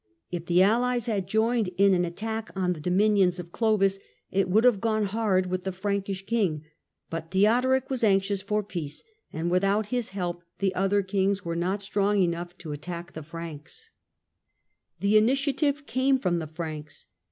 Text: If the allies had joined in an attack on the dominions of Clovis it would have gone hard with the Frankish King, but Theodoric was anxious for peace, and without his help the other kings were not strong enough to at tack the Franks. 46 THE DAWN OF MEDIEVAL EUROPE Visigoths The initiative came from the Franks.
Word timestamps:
If 0.31 0.47
the 0.47 0.63
allies 0.63 1.05
had 1.05 1.27
joined 1.27 1.67
in 1.77 1.93
an 1.93 2.05
attack 2.05 2.49
on 2.55 2.73
the 2.73 2.79
dominions 2.79 3.37
of 3.39 3.51
Clovis 3.51 3.99
it 4.31 4.49
would 4.49 4.63
have 4.63 4.81
gone 4.81 5.03
hard 5.03 5.45
with 5.45 5.63
the 5.63 5.71
Frankish 5.71 6.25
King, 6.25 6.63
but 7.11 7.29
Theodoric 7.29 7.91
was 7.91 8.03
anxious 8.03 8.41
for 8.41 8.63
peace, 8.63 9.03
and 9.31 9.51
without 9.51 9.89
his 9.93 10.09
help 10.09 10.41
the 10.57 10.73
other 10.73 11.03
kings 11.03 11.45
were 11.45 11.55
not 11.55 11.83
strong 11.83 12.19
enough 12.23 12.57
to 12.57 12.73
at 12.73 12.81
tack 12.81 13.11
the 13.13 13.21
Franks. 13.21 13.91
46 15.01 15.01
THE 15.01 15.07
DAWN 15.11 15.17
OF 15.19 15.23
MEDIEVAL 15.23 15.45
EUROPE 15.45 15.53
Visigoths 15.53 15.85
The 15.85 15.85
initiative 15.85 15.85
came 15.85 16.17
from 16.17 16.39
the 16.39 16.47
Franks. 16.47 17.05